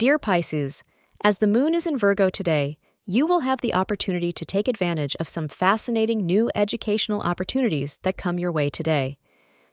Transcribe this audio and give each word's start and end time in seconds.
Dear 0.00 0.18
Pisces, 0.18 0.82
as 1.22 1.40
the 1.40 1.46
moon 1.46 1.74
is 1.74 1.86
in 1.86 1.98
Virgo 1.98 2.30
today, 2.30 2.78
you 3.04 3.26
will 3.26 3.40
have 3.40 3.60
the 3.60 3.74
opportunity 3.74 4.32
to 4.32 4.46
take 4.46 4.66
advantage 4.66 5.14
of 5.20 5.28
some 5.28 5.46
fascinating 5.46 6.24
new 6.24 6.50
educational 6.54 7.20
opportunities 7.20 7.98
that 8.02 8.16
come 8.16 8.38
your 8.38 8.50
way 8.50 8.70
today. 8.70 9.18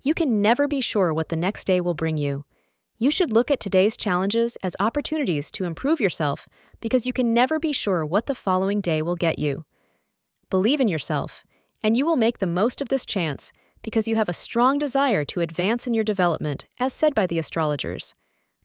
You 0.00 0.14
can 0.14 0.40
never 0.40 0.68
be 0.68 0.80
sure 0.80 1.12
what 1.12 1.28
the 1.28 1.34
next 1.34 1.66
day 1.66 1.80
will 1.80 1.94
bring 1.94 2.16
you. 2.16 2.44
You 2.98 3.10
should 3.10 3.32
look 3.32 3.50
at 3.50 3.58
today's 3.58 3.96
challenges 3.96 4.54
as 4.62 4.76
opportunities 4.78 5.50
to 5.50 5.64
improve 5.64 6.00
yourself 6.00 6.46
because 6.80 7.04
you 7.04 7.12
can 7.12 7.34
never 7.34 7.58
be 7.58 7.72
sure 7.72 8.06
what 8.06 8.26
the 8.26 8.36
following 8.36 8.80
day 8.80 9.02
will 9.02 9.16
get 9.16 9.40
you. 9.40 9.64
Believe 10.50 10.80
in 10.80 10.86
yourself, 10.86 11.44
and 11.82 11.96
you 11.96 12.06
will 12.06 12.14
make 12.14 12.38
the 12.38 12.46
most 12.46 12.80
of 12.80 12.90
this 12.90 13.04
chance 13.04 13.50
because 13.82 14.06
you 14.06 14.14
have 14.14 14.28
a 14.28 14.32
strong 14.32 14.78
desire 14.78 15.24
to 15.24 15.40
advance 15.40 15.88
in 15.88 15.94
your 15.94 16.04
development, 16.04 16.66
as 16.78 16.92
said 16.92 17.12
by 17.12 17.26
the 17.26 17.40
astrologers. 17.40 18.14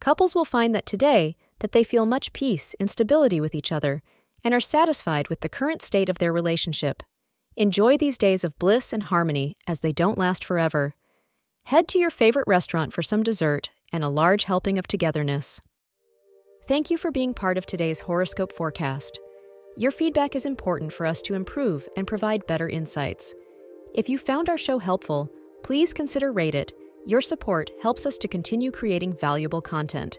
Couples 0.00 0.34
will 0.34 0.44
find 0.44 0.74
that 0.74 0.84
today 0.84 1.34
that 1.60 1.72
they 1.72 1.84
feel 1.84 2.06
much 2.06 2.32
peace 2.32 2.74
and 2.78 2.90
stability 2.90 3.40
with 3.40 3.54
each 3.54 3.72
other 3.72 4.02
and 4.44 4.54
are 4.54 4.60
satisfied 4.60 5.28
with 5.28 5.40
the 5.40 5.48
current 5.48 5.82
state 5.82 6.08
of 6.08 6.18
their 6.18 6.32
relationship. 6.32 7.02
Enjoy 7.56 7.96
these 7.96 8.18
days 8.18 8.44
of 8.44 8.58
bliss 8.58 8.92
and 8.92 9.04
harmony 9.04 9.56
as 9.66 9.80
they 9.80 9.92
don't 9.92 10.18
last 10.18 10.44
forever. 10.44 10.94
Head 11.64 11.88
to 11.88 11.98
your 11.98 12.10
favorite 12.10 12.46
restaurant 12.46 12.92
for 12.92 13.02
some 13.02 13.22
dessert 13.22 13.70
and 13.92 14.04
a 14.04 14.08
large 14.08 14.44
helping 14.44 14.78
of 14.78 14.86
togetherness. 14.86 15.60
Thank 16.68 16.90
you 16.90 16.98
for 16.98 17.10
being 17.10 17.32
part 17.32 17.56
of 17.56 17.64
today's 17.64 18.00
horoscope 18.00 18.52
forecast. 18.52 19.18
Your 19.76 19.90
feedback 19.90 20.34
is 20.34 20.46
important 20.46 20.92
for 20.92 21.06
us 21.06 21.22
to 21.22 21.34
improve 21.34 21.88
and 21.96 22.06
provide 22.06 22.46
better 22.46 22.68
insights. 22.68 23.34
If 23.94 24.08
you 24.08 24.18
found 24.18 24.48
our 24.48 24.58
show 24.58 24.78
helpful, 24.78 25.30
please 25.62 25.94
consider 25.94 26.32
rate 26.32 26.54
it. 26.54 26.72
Your 27.06 27.20
support 27.20 27.70
helps 27.82 28.04
us 28.04 28.18
to 28.18 28.28
continue 28.28 28.70
creating 28.70 29.14
valuable 29.14 29.62
content. 29.62 30.18